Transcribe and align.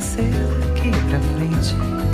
acontecer 0.00 0.30
daqui 0.60 0.88
é 0.88 1.10
pra 1.10 1.20
frente. 1.20 2.09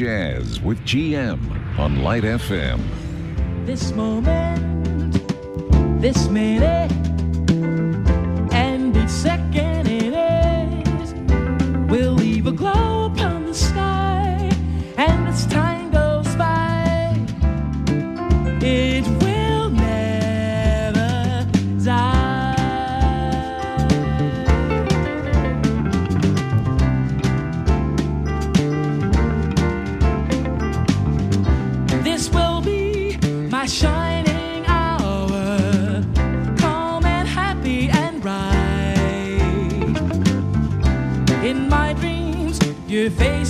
Jazz 0.00 0.62
with 0.62 0.78
GM 0.86 1.38
on 1.78 2.02
Light 2.02 2.22
FM. 2.22 2.80
This 3.66 3.92
moment, 3.92 5.12
this 6.00 6.26
minute, 6.30 6.90
and 8.50 8.96
each 8.96 9.10
second. 9.10 9.59
te 43.00 43.10
fez 43.10 43.49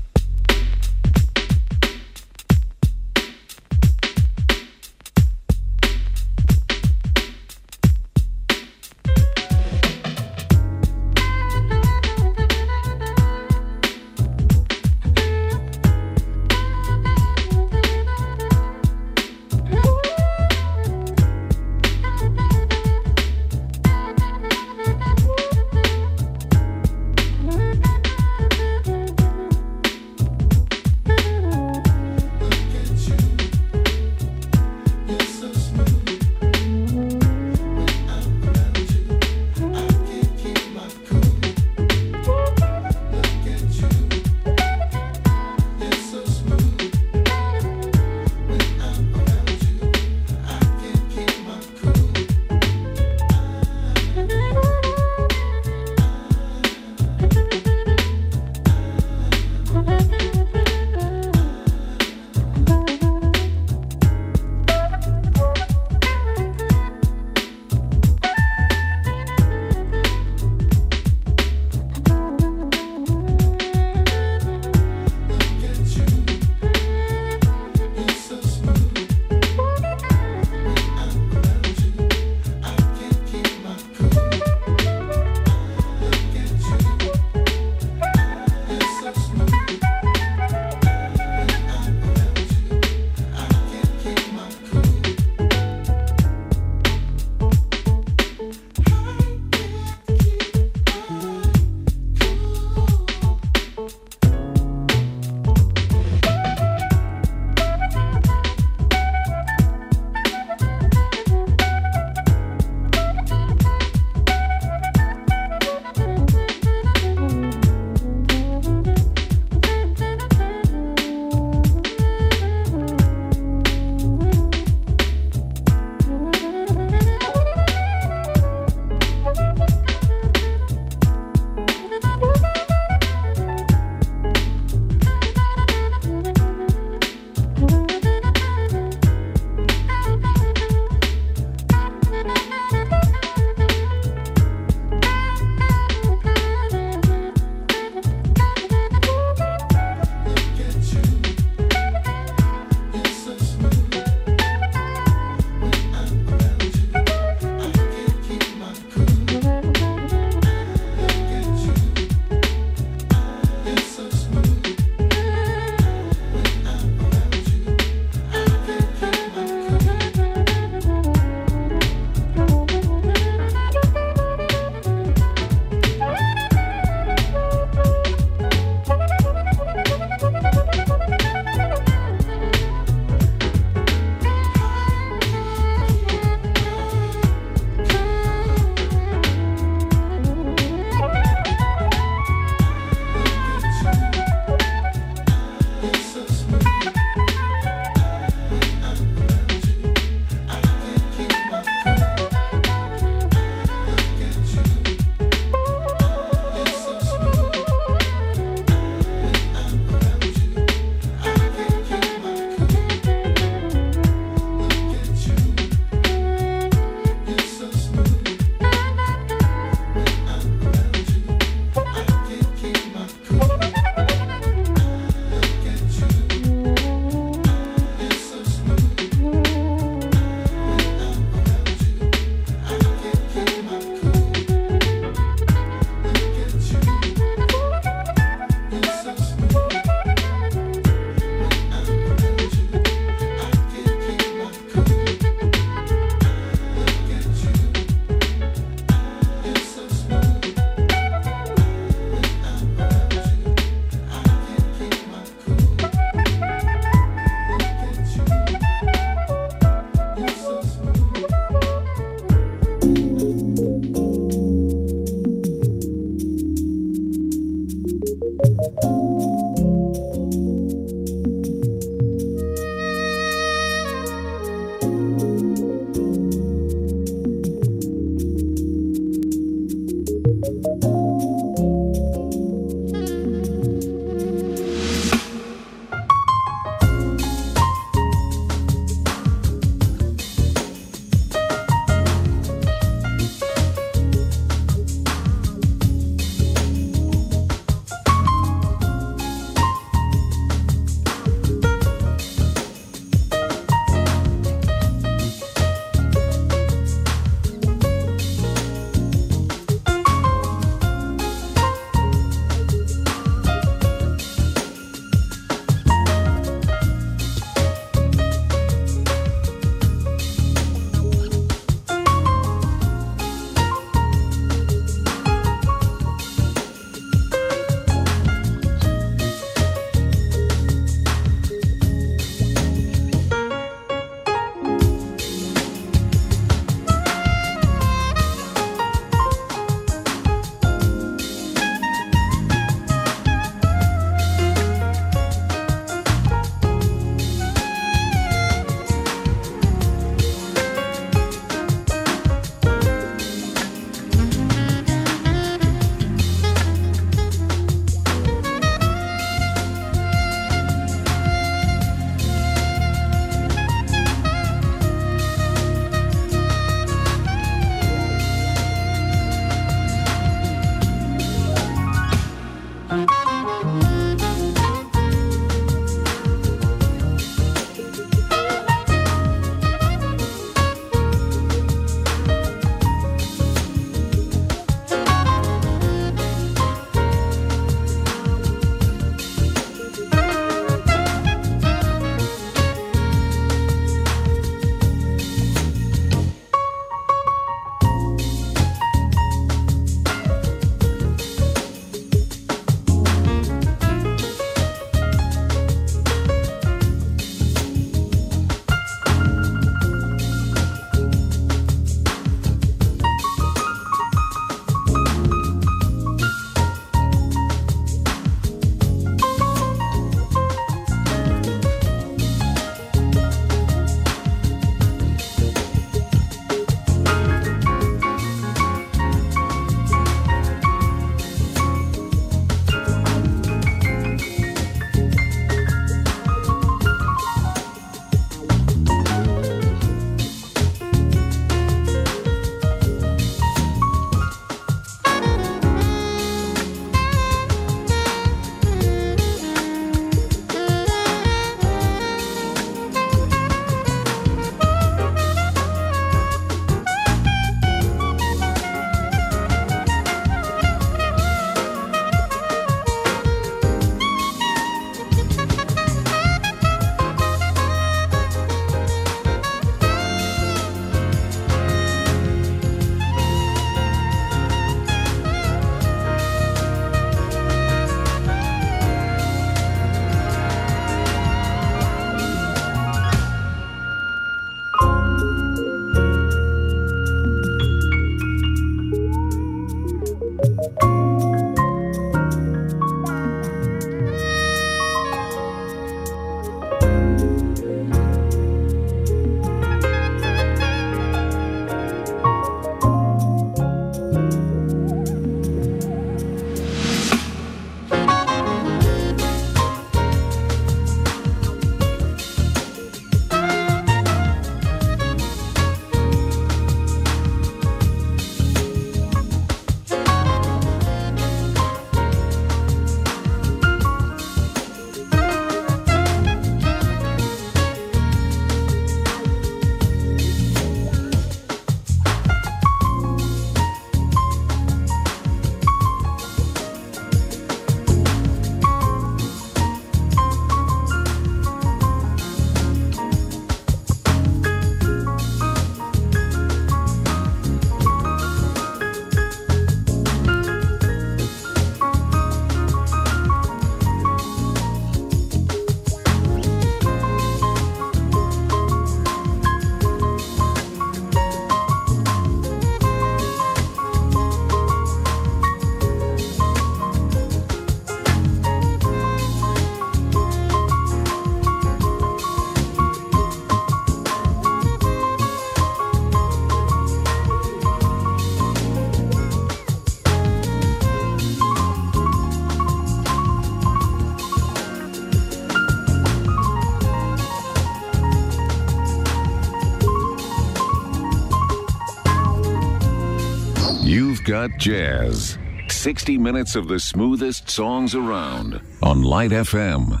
Uncut 594.42 594.58
Jazz. 594.58 595.38
60 595.68 596.18
minutes 596.18 596.56
of 596.56 596.66
the 596.66 596.80
smoothest 596.80 597.48
songs 597.48 597.94
around 597.94 598.60
on 598.82 599.02
Light 599.02 599.30
FM. 599.30 600.00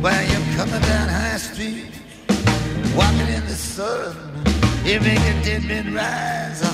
Well, 0.00 0.22
you're 0.30 0.56
coming 0.56 0.80
down 0.80 1.08
High 1.08 1.38
Street, 1.38 1.90
walking 2.94 3.34
in 3.34 3.44
the 3.46 3.56
sun. 3.56 4.14
You 4.84 5.00
make 5.00 5.18
a 5.18 5.42
dead 5.42 5.64
man 5.64 5.92
rise 5.92 6.67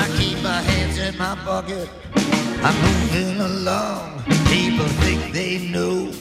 I 0.00 0.06
keep 0.16 0.40
my 0.44 0.60
hands 0.70 0.96
in 0.96 1.18
my 1.18 1.34
pocket. 1.44 1.88
I'm 2.62 2.76
moving 2.86 3.40
along. 3.40 4.22
People 4.46 4.86
think 5.02 5.32
they 5.32 5.68
know, 5.74 6.12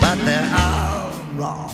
but 0.00 0.16
they're 0.24 0.50
all 0.64 1.10
wrong. 1.34 1.70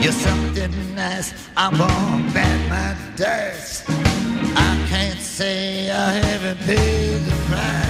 You're 0.00 0.12
something 0.12 0.94
nice. 0.94 1.34
I'm 1.56 1.80
on 1.80 2.32
bad 2.32 2.60
my 2.70 3.16
dust. 3.16 3.84
I 3.88 4.86
can't 4.88 5.20
say 5.20 5.90
I 5.90 6.12
haven't 6.12 6.60
paid 6.60 7.18
the 7.28 7.36
price. 7.50 7.85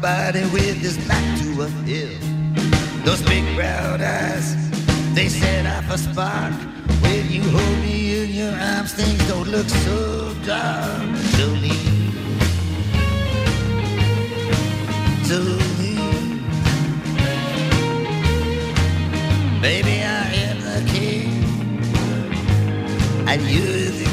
body 0.00 0.42
with 0.52 0.76
his 0.76 0.96
back 1.08 1.24
to 1.40 1.62
a 1.62 1.68
hill. 1.86 2.18
Those 3.04 3.22
big 3.22 3.44
brown 3.56 4.00
eyes, 4.00 4.54
they 5.14 5.28
set 5.28 5.66
off 5.66 5.90
a 5.90 5.98
spark. 5.98 6.54
When 7.02 7.30
you 7.30 7.42
hold 7.42 7.78
me 7.82 8.24
in 8.24 8.30
your 8.30 8.52
arms, 8.52 8.92
things 8.94 9.18
don't 9.28 9.48
look 9.48 9.68
so 9.68 10.34
dark. 10.44 11.02
Jolene, 11.36 12.12
Jolene, 15.28 16.42
baby, 19.60 20.02
I 20.02 20.32
am 20.46 20.60
the 20.60 20.90
king, 20.92 21.44
and 23.26 23.42
you're 23.42 23.90
the 24.00 24.07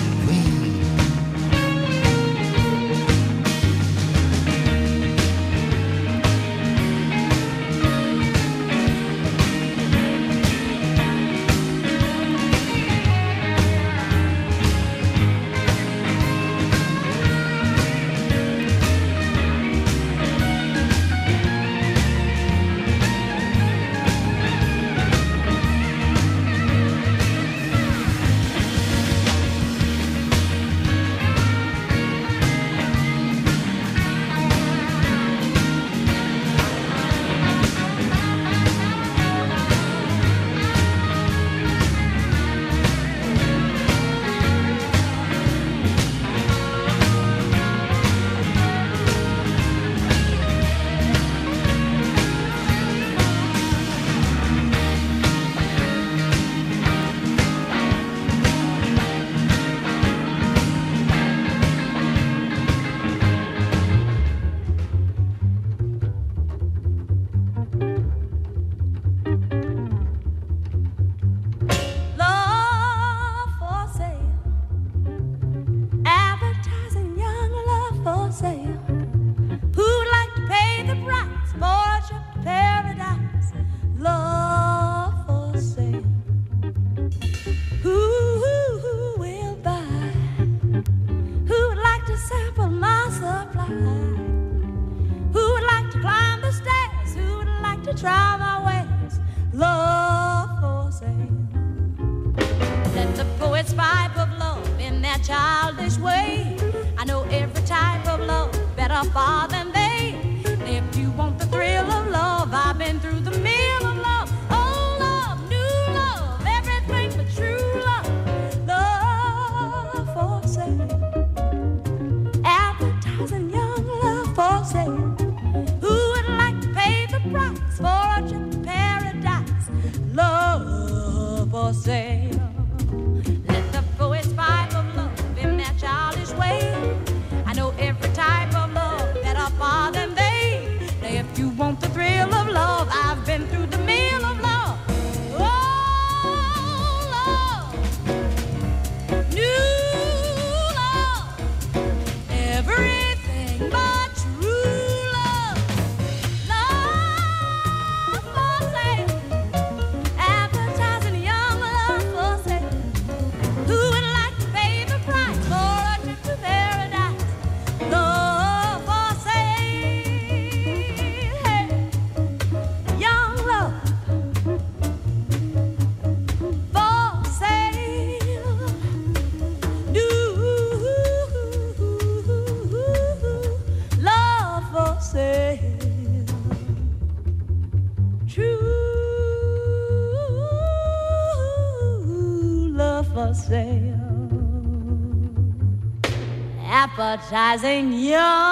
as 197.55 197.63
a 197.63 197.79
young 197.79 198.44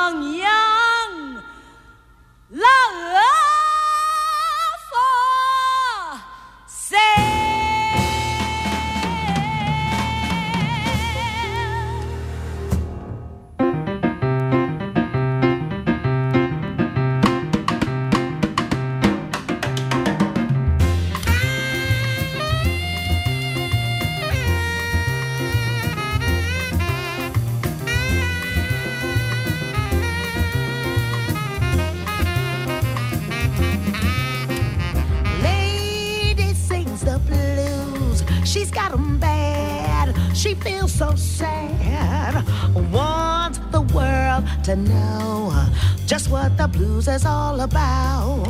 blues 47.03 47.15
is 47.15 47.25
all 47.25 47.59
about. 47.59 48.47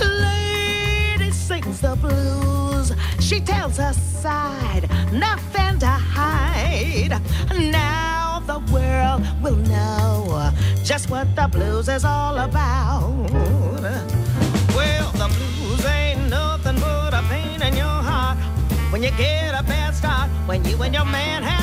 Lady 0.00 1.30
sings 1.30 1.80
the 1.80 1.96
blues. 1.96 2.92
She 3.20 3.40
tells 3.40 3.78
her 3.78 3.92
side, 3.92 4.88
nothing 5.10 5.78
to 5.78 5.86
hide. 5.86 7.20
Now 7.56 8.42
the 8.46 8.58
world 8.72 9.22
will 9.42 9.56
know 9.56 10.52
just 10.84 11.10
what 11.10 11.34
the 11.34 11.48
blues 11.48 11.88
is 11.88 12.04
all 12.04 12.36
about. 12.36 13.30
Well, 14.76 15.10
the 15.12 15.28
blues 15.36 15.84
ain't 15.86 16.28
nothing 16.28 16.78
but 16.80 17.14
a 17.14 17.22
pain 17.30 17.62
in 17.62 17.76
your 17.76 18.02
heart. 18.08 18.36
When 18.92 19.02
you 19.02 19.10
get 19.12 19.54
a 19.58 19.62
bad 19.62 19.94
start, 19.94 20.28
when 20.46 20.64
you 20.64 20.82
and 20.82 20.94
your 20.94 21.06
man 21.06 21.42
have 21.42 21.57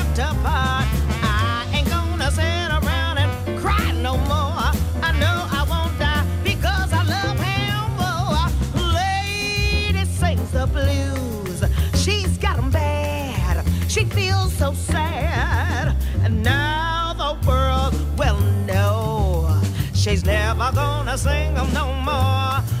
He's 20.16 20.24
never 20.24 20.72
gonna 20.72 21.18
sing 21.18 21.58
'em 21.58 21.70
no 21.74 21.92
more. 21.92 22.75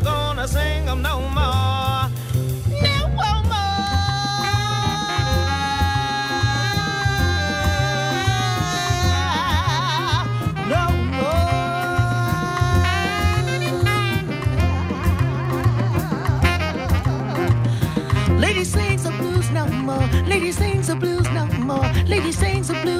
Gonna 0.00 0.46
sing 0.46 0.86
them 0.86 1.02
no 1.02 1.20
more. 1.20 2.10
No 2.82 3.08
more. 3.18 3.58
No 10.68 10.84
more. 18.28 18.38
Lady 18.38 18.64
sings 18.64 19.02
the 19.04 19.10
blues 19.18 19.50
no 19.50 19.66
more. 19.66 20.08
Lady 20.26 20.52
sings 20.52 20.86
the 20.88 20.94
blues 20.96 21.28
no 21.30 21.46
more. 21.58 21.90
Lady 22.06 22.32
sings 22.32 22.68
the 22.68 22.74
blues 22.82 22.97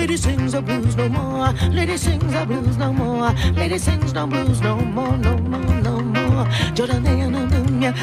Lady 0.00 0.16
sings 0.16 0.52
the 0.52 0.62
blues 0.62 0.96
no 0.96 1.10
more. 1.10 1.52
Lady 1.70 1.98
sings 1.98 2.32
the 2.32 2.46
blues 2.46 2.78
no 2.78 2.90
more. 2.90 3.32
Lady 3.52 3.76
sings 3.76 4.14
the 4.14 4.26
blues 4.26 4.62
no 4.62 4.76
more, 4.76 5.14
no 5.18 5.36
more, 5.36 5.60
no 5.60 6.00
more. 6.00 6.48
Jordan, 6.72 7.02
no 7.04 7.28
more. 7.28 7.46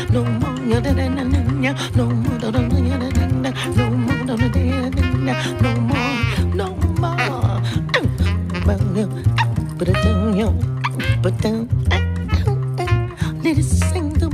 No 0.08 0.24
more, 0.24 0.54
no 0.62 0.80
more. 0.80 0.94
No 0.94 1.08
more, 1.08 1.98
no 6.54 6.70
more, 6.86 7.18
no 7.18 9.08
more. 9.08 9.24
Put 9.80 9.90
it 9.90 9.98
down, 10.04 10.38
yo. 10.38 10.54
Put 11.24 11.38
down. 11.42 11.68
Eh, 11.90 11.98
eh, 11.98 12.86
eh, 12.86 13.10
Lady 13.42 13.64
sing 13.64 14.14
the 14.14 14.27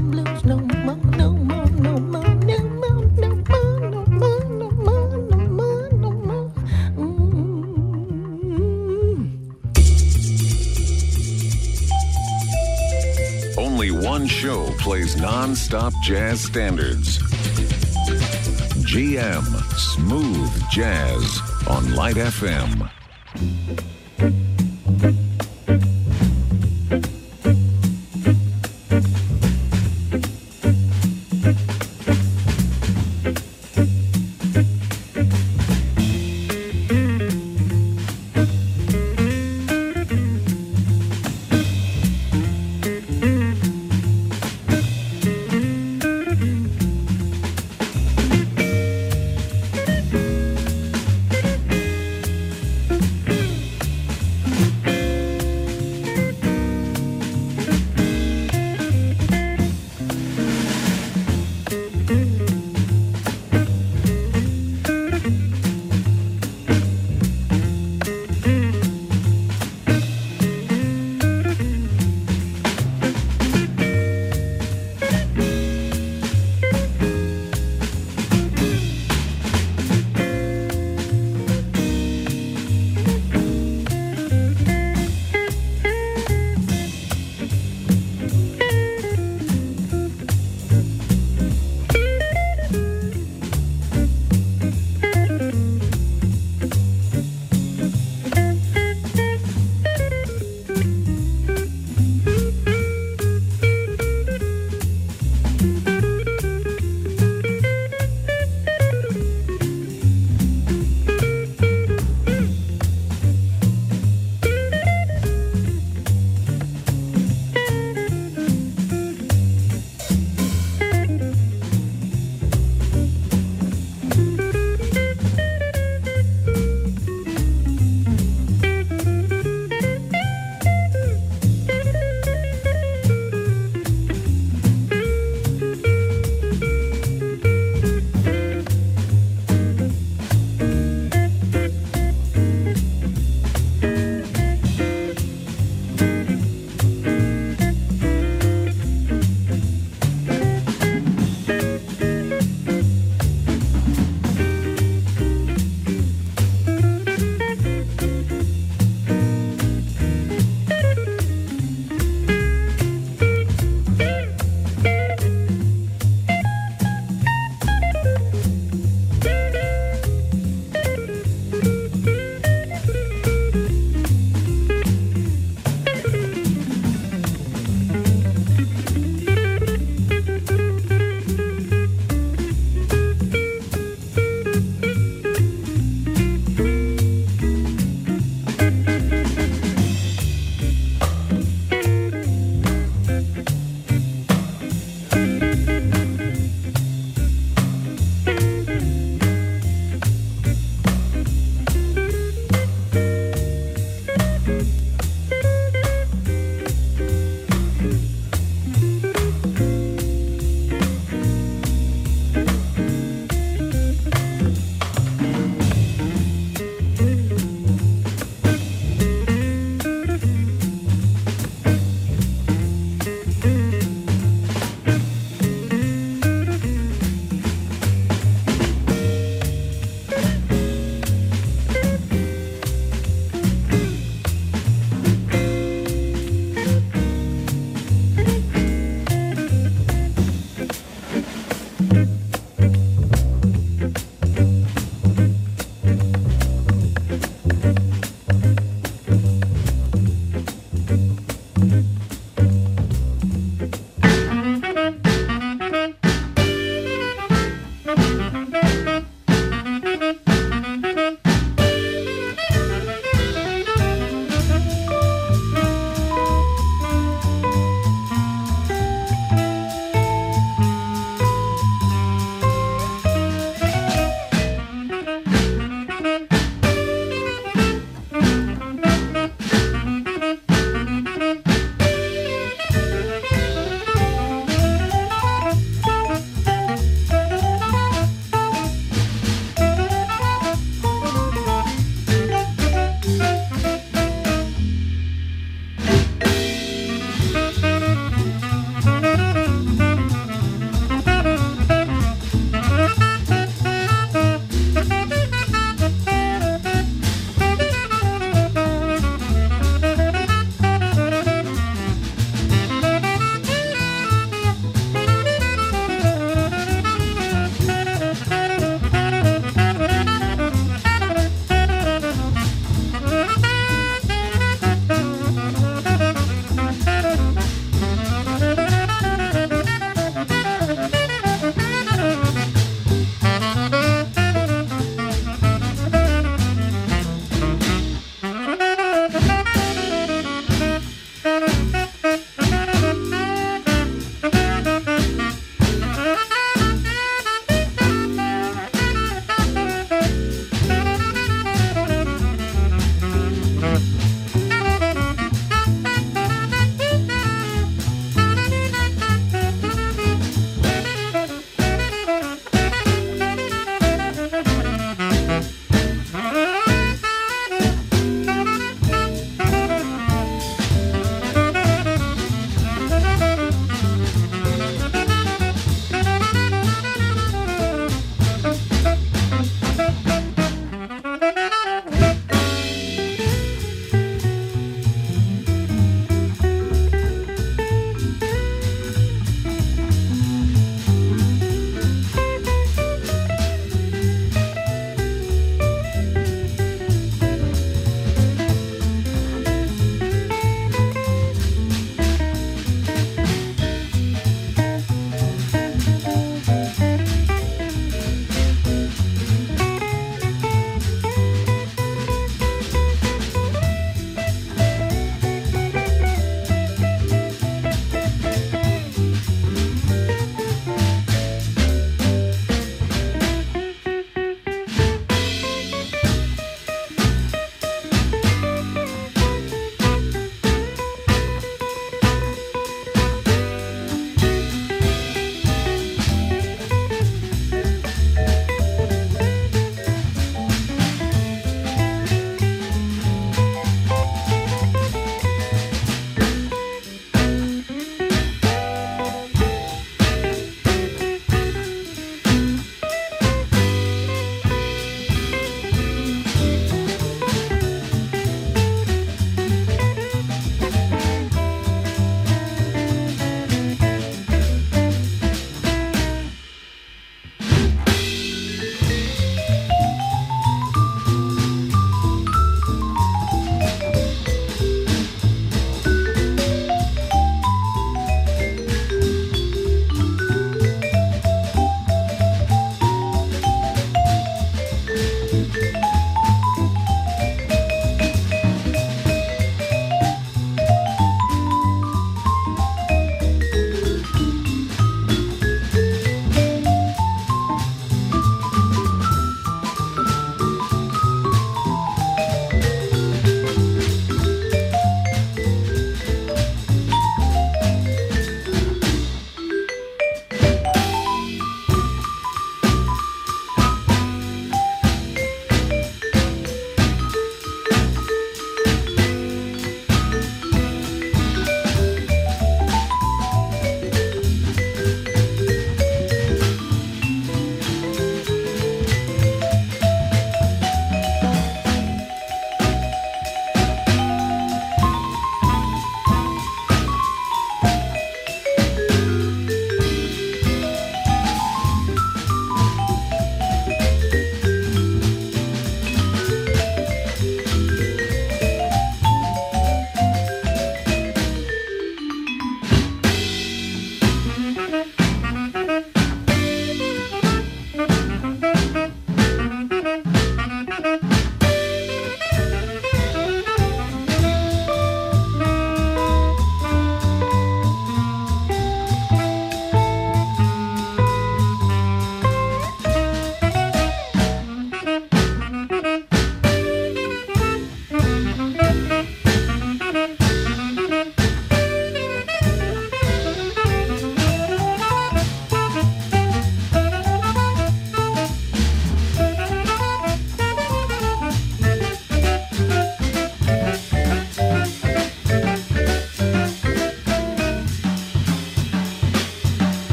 plays 14.84 15.16
non-stop 15.16 15.94
jazz 16.02 16.42
standards. 16.42 17.18
GM 18.84 19.46
Smooth 19.78 20.70
Jazz 20.70 21.40
on 21.70 21.96
Light 21.96 22.18
FM. 22.18 22.90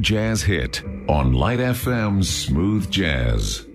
Jazz 0.00 0.42
hit 0.42 0.82
on 1.08 1.32
Light 1.32 1.60
FM's 1.60 2.28
Smooth 2.28 2.90
Jazz. 2.90 3.67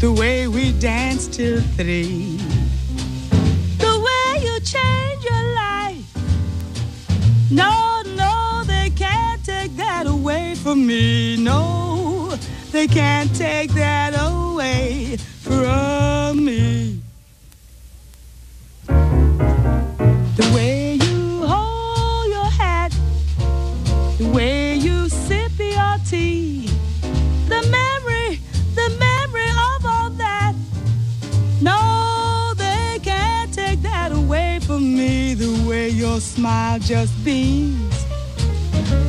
the 0.00 0.12
way 0.12 0.46
we 0.46 0.72
danced 0.72 1.32
till 1.32 1.60
three, 1.76 2.36
the 3.78 3.98
way 4.06 4.44
you 4.44 4.60
change 4.60 5.24
your 5.24 5.54
life. 5.54 6.04
No, 7.50 8.02
no, 8.14 8.62
they 8.64 8.90
can't 8.90 9.44
take 9.44 9.76
that 9.76 10.06
away 10.06 10.54
from 10.54 10.86
me. 10.86 11.36
No, 11.36 12.36
they 12.70 12.86
can't 12.86 13.34
take 13.34 13.72
that 13.72 14.14
away 14.16 15.16
from 15.16 16.44
me. 16.44 16.97
Smile 36.38 36.78
just 36.78 37.12
beams, 37.24 38.04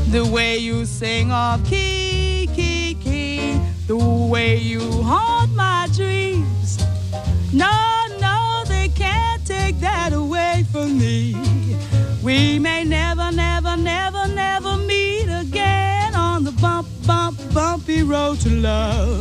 the 0.10 0.28
way 0.34 0.58
you 0.58 0.84
sing 0.84 1.32
off 1.32 1.64
key, 1.64 2.50
key, 2.56 2.96
key, 2.96 3.56
the 3.86 3.96
way 3.96 4.58
you 4.58 4.82
haunt 5.04 5.54
my 5.54 5.88
dreams. 5.94 6.84
No, 7.54 7.70
no, 8.20 8.64
they 8.66 8.88
can't 8.96 9.46
take 9.46 9.80
that 9.80 10.12
away 10.12 10.66
from 10.72 10.98
me. 10.98 11.36
We 12.24 12.58
may 12.58 12.84
never, 12.84 13.32
never, 13.32 13.78
never, 13.78 14.28
never 14.28 14.78
meet 14.78 15.30
again 15.30 16.16
on 16.16 16.44
the 16.44 16.52
bump, 16.54 16.88
bump, 17.06 17.38
bumpy 17.54 18.02
road 18.02 18.40
to 18.40 18.50
love. 18.50 19.19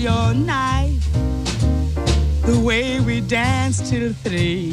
Your 0.00 0.32
knife, 0.32 1.12
the 2.46 2.58
way 2.64 3.00
we 3.00 3.20
danced 3.20 3.90
till 3.90 4.14
three, 4.14 4.72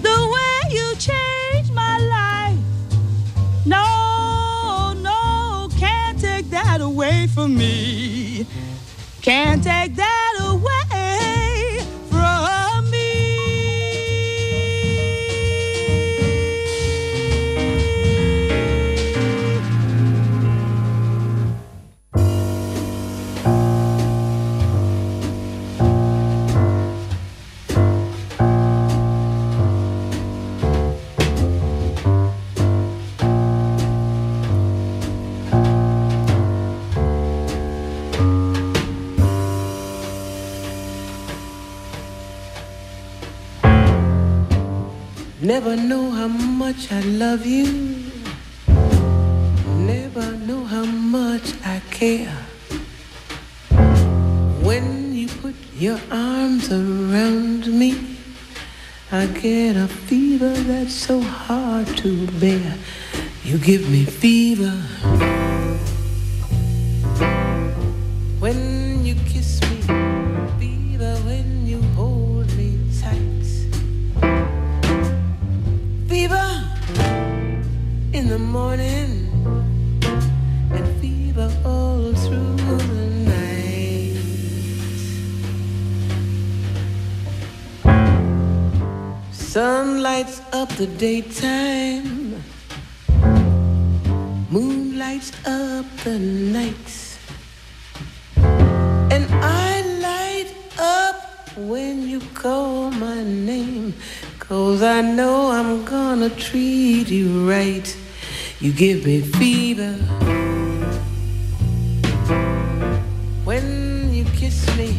the 0.00 0.18
way 0.34 0.70
you 0.70 0.94
changed 0.96 1.74
my 1.74 1.98
life. 1.98 2.58
No, 3.66 4.94
no, 4.94 5.68
can't 5.78 6.18
take 6.18 6.48
that 6.48 6.80
away 6.80 7.26
from 7.26 7.54
me. 7.54 8.46
Can't 9.20 9.62
take 9.62 9.94
that 9.96 10.31
Never 45.42 45.74
know 45.74 46.08
how 46.12 46.28
much 46.28 46.92
I 46.92 47.00
love 47.00 47.44
you. 47.44 47.66
Never 49.76 50.36
know 50.36 50.62
how 50.62 50.84
much 50.84 51.54
I 51.64 51.82
care. 51.90 52.38
When 54.62 55.12
you 55.12 55.26
put 55.26 55.56
your 55.74 55.98
arms 56.12 56.70
around 56.70 57.66
me, 57.66 58.18
I 59.10 59.26
get 59.26 59.74
a 59.74 59.88
fever 59.88 60.54
that's 60.54 60.94
so 60.94 61.20
hard 61.20 61.88
to 61.96 62.28
bear. 62.38 62.76
You 63.42 63.58
give 63.58 63.90
me 63.90 64.04
fever. 64.04 64.80
Sun 89.52 90.00
lights 90.02 90.40
up 90.54 90.70
the 90.76 90.86
daytime, 90.86 92.42
moon 94.48 94.98
lights 94.98 95.30
up 95.44 95.84
the 96.04 96.18
nights, 96.18 97.18
and 99.12 99.26
I 99.44 99.82
light 100.00 100.54
up 100.78 101.50
when 101.58 102.08
you 102.08 102.20
call 102.32 102.90
my 102.92 103.22
name. 103.22 103.92
Cause 104.38 104.82
I 104.82 105.02
know 105.02 105.50
I'm 105.50 105.84
gonna 105.84 106.30
treat 106.30 107.10
you 107.10 107.46
right. 107.46 107.94
You 108.62 108.72
give 108.72 109.04
me 109.04 109.20
fever. 109.22 109.94
When 113.42 114.14
you 114.14 114.24
kiss 114.36 114.64
me, 114.76 114.94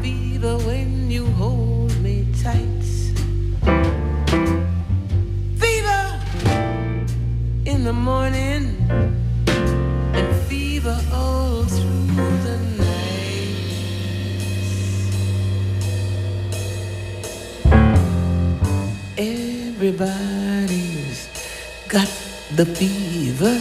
fever 0.00 0.56
when 0.64 1.10
you 1.10 1.26
hold 1.32 1.94
me 2.00 2.26
tight. 2.42 2.84
Fever 5.60 6.20
in 7.66 7.84
the 7.84 7.92
morning 7.92 8.74
and 10.14 10.34
fever 10.48 10.98
all 11.12 11.64
through 11.64 12.06
the 12.46 12.58
night. 12.78 13.66
Everybody's 19.18 21.28
got 21.88 22.25
the 22.56 22.64
fever. 22.64 23.58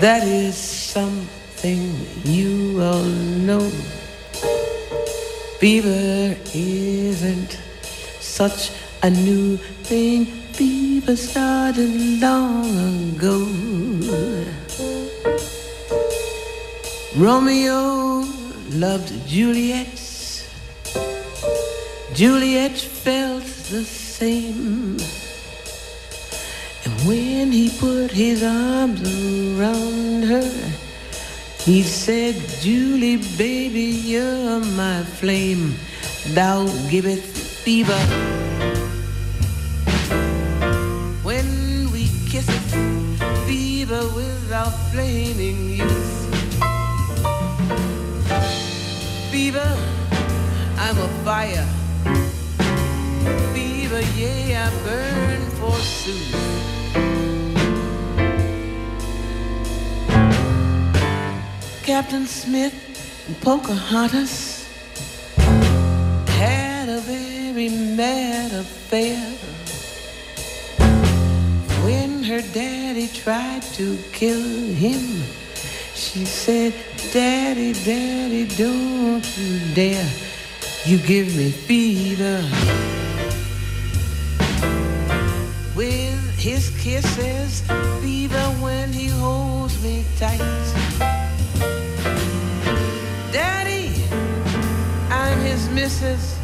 That 0.00 0.22
is 0.22 0.54
something 0.54 1.94
you 2.24 2.82
all 2.82 3.04
know. 3.48 3.70
Fever 5.58 6.36
isn't 6.54 7.58
such 8.20 8.70
a 9.02 9.08
new 9.08 9.56
thing. 9.88 10.26
Fever 10.52 11.16
started 11.16 12.20
long 12.20 12.68
ago. 13.14 13.48
Romeo 17.16 18.26
loved 18.72 19.10
Juliet. 19.26 19.96
Juliet 22.12 22.76
felt 22.76 23.44
the 23.70 23.84
same. 23.84 24.98
When 27.06 27.52
he 27.52 27.70
put 27.70 28.10
his 28.10 28.42
arms 28.42 29.00
around 29.00 30.24
her, 30.24 30.50
he 31.60 31.84
said, 31.84 32.34
Julie, 32.60 33.18
baby, 33.38 33.94
you're 34.10 34.58
my 34.74 35.04
flame. 35.04 35.76
Thou 36.34 36.66
giveth 36.90 37.24
fever. 37.62 38.00
When 41.22 41.92
we 41.92 42.08
kiss 42.28 42.48
it, 42.48 43.16
fever 43.46 44.02
without 44.16 44.74
flaming 44.90 45.78
youth. 45.78 46.16
Fever, 49.30 49.76
I'm 50.76 50.98
a 50.98 51.08
fire. 51.22 51.68
Fever, 53.54 54.02
yeah, 54.16 54.66
I 54.66 54.84
burn 54.84 55.50
forsooth. 55.60 56.55
Captain 61.86 62.26
Smith 62.26 62.74
and 63.28 63.40
Pocahontas 63.42 64.66
had 65.36 66.88
a 66.88 67.00
very 67.02 67.68
mad 67.68 68.52
affair. 68.52 69.22
When 71.84 72.24
her 72.24 72.42
daddy 72.52 73.06
tried 73.06 73.62
to 73.78 73.96
kill 74.10 74.42
him, 74.74 75.22
she 75.94 76.24
said, 76.24 76.74
Daddy, 77.12 77.72
Daddy, 77.72 78.48
don't 78.56 79.24
you 79.38 79.60
dare. 79.72 80.10
You 80.86 80.98
give 80.98 81.36
me 81.36 81.52
fever. 81.52 82.42
With 85.76 86.36
his 86.36 86.68
kisses, 86.80 87.60
fever 88.02 88.46
when 88.60 88.92
he 88.92 89.06
holds 89.06 89.80
me 89.84 90.04
tight. 90.18 90.85
Daddy, 93.36 93.92
I'm 95.10 95.38
his 95.40 95.68
missus. 95.68 96.38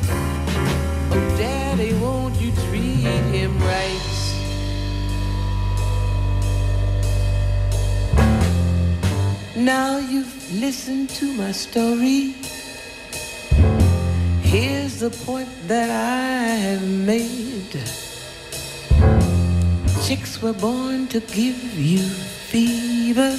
Oh, 1.10 1.34
Daddy, 1.38 1.94
won't 1.94 2.38
you 2.38 2.52
treat 2.66 3.00
him 3.32 3.58
right? 3.60 4.08
Now 9.56 9.96
you've 9.96 10.36
listened 10.60 11.08
to 11.20 11.32
my 11.32 11.52
story. 11.52 12.34
Here's 14.42 15.00
the 15.00 15.08
point 15.24 15.48
that 15.68 15.88
I 15.88 16.44
have 16.66 16.86
made. 16.86 17.72
Chicks 20.04 20.42
were 20.42 20.52
born 20.52 21.06
to 21.06 21.20
give 21.20 21.56
you 21.74 22.04
fever, 22.50 23.38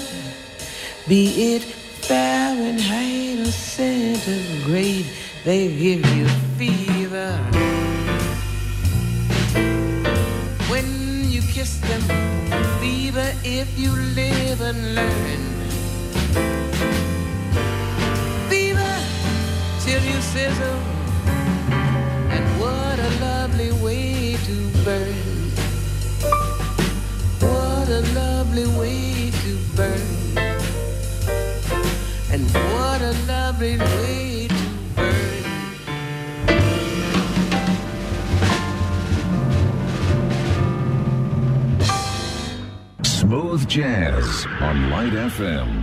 be 1.08 1.54
it 1.54 1.83
Fahrenheit 2.08 3.40
or 3.40 3.52
centigrade, 3.52 5.06
they 5.46 5.68
give 5.70 6.06
you 6.16 6.28
fever. 6.58 7.32
When 10.70 11.30
you 11.30 11.42
kiss 11.42 11.80
them, 11.80 12.02
fever 12.82 13.32
if 13.44 13.80
you 13.80 13.92
live 14.16 14.60
and 14.62 14.96
learn. 14.96 15.42
Fever 18.50 18.96
till 19.86 20.04
you 20.04 20.20
sizzle, 20.22 20.93
Jazz 43.74 44.46
on 44.62 44.92
Light 44.92 45.14
FM. 45.14 45.83